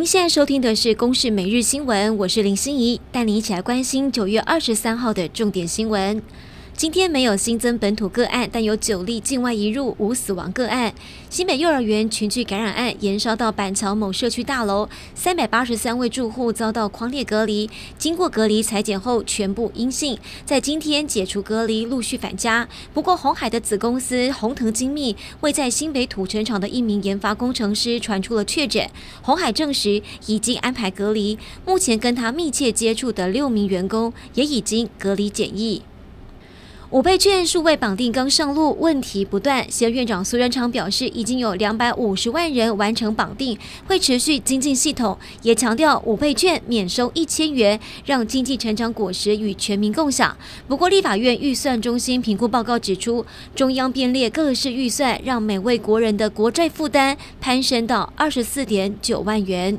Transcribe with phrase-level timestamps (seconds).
[0.00, 6.22] 您现在收听的是《公视每日新闻》，我是林心怡，带您一起来关心九月二十三号的重点新闻。
[6.80, 10.94] 今天没有新增本土个案，但有九例境外移入无死亡个案。
[11.28, 17.68] 新北幼儿园群聚感染案延烧到板桥某社区大楼，三百八十三位住户遭到匡列隔离，
[17.98, 22.66] 经过隔离采检后全部阴性，在今天解除隔离，陆续返家。
[22.94, 28.88] 不过红海的子公司红腾精密为在新北土城厂的一名研发工程师传出了确诊，
[29.20, 35.82] 红海证实已经安排隔离，目前跟他密切接触的六名员工也已经隔离检疫。
[36.90, 39.64] 五倍券数位绑定刚上路，问题不断。
[39.70, 50.36] 行院长苏贞昌表示，已经有两百五十万人完成绑定，会持续精进系统，也强调五倍券免收一千元，让经济成长果实与全民共享。
[50.66, 59.78] 不过，立法院预算中心评估报告指出，中央编列各式预算，让每位国人的国债负担攀升到二十四点九万元。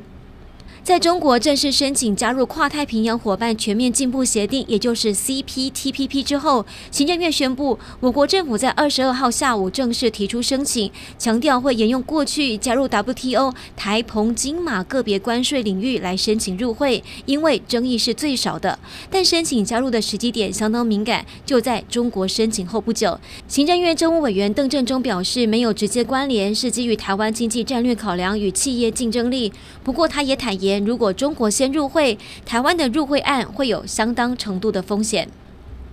[0.84, 18.76] 在中国正式申请加入跨太平洋伙伴全面进步协定，也就是 CPTPP 之后，行政院宣布，我国政府在二十二号下午正式提出申请，强调会沿用过去加入 WTO 台澎金马个别关税领域来申请入会，因为争议是最少的。
[19.08, 23.16] 但申请加入的时机点相当敏感，就在中国申请后不久。
[23.46, 29.52] 行政院政务委员邓正中表示，没有直接关联，是基于台湾经济战略考量与企业竞争力。
[29.84, 30.71] 不过，他也坦言。
[30.80, 35.28] 如果中国先入会，台湾的入会案会有相当程度的风险。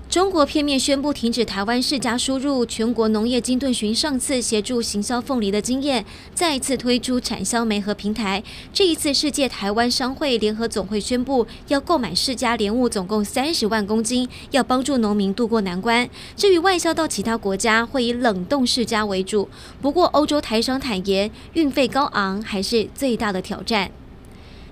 [0.09, 8.43] 中国片面宣布停止台湾释迦输入，全国农业金盾寻上次协助行销凤梨的经验，再次推出产销媒合平台。
[8.73, 16.09] 这一次，世界台湾商会联合总会宣布要购买释迦莲雾，总共三十万公斤，要帮助农民渡过难关。
[16.35, 19.47] 至于外销到其他国家，会以冷冻释迦为主。
[19.79, 23.91] 不过，欧洲台商坦言，运费高昂还是最大的挑战。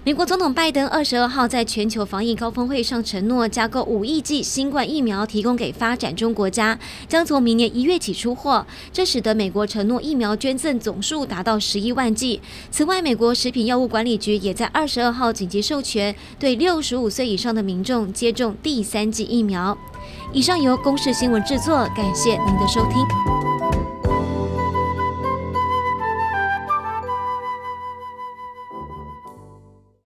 [0.07, 6.79] 美国总统拜登二十二号在全球防疫高峰会上承诺，加购五亿剂新冠疫苗提供给发展中国家，
[7.09, 8.65] 将从明年一月起出货。
[8.93, 12.39] 这使得美国承诺疫苗捐赠总数达到十一万剂。
[12.71, 19.77] 此外，美国食品药物管理局也在二十二号紧急授权，对六十五岁以上的民众接种第三剂疫苗。
[20.31, 23.36] 以上由公视新闻制作，感谢您的收听。